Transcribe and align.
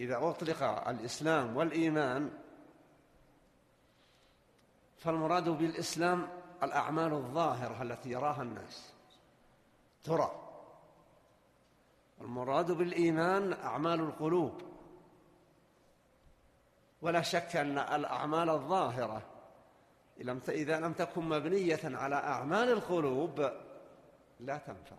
إذا 0.00 0.28
أطلق 0.28 0.62
الإسلام 0.88 1.56
والإيمان 1.56 2.30
فالمراد 4.96 5.48
بالإسلام 5.48 6.28
الأعمال 6.62 7.12
الظاهرة 7.12 7.82
التي 7.82 8.10
يراها 8.10 8.42
الناس 8.42 8.92
ترى. 10.04 10.46
المراد 12.20 12.72
بالإيمان 12.72 13.52
أعمال 13.52 14.00
القلوب. 14.00 14.62
ولا 17.02 17.22
شك 17.22 17.56
أن 17.56 17.78
الأعمال 17.78 18.50
الظاهرة 18.50 19.22
إذا 20.48 20.80
لم 20.80 20.92
تكن 20.92 21.28
مبنية 21.28 21.80
على 21.84 22.14
أعمال 22.14 22.72
القلوب 22.72 23.50
لا 24.40 24.58
تنفع. 24.58 24.96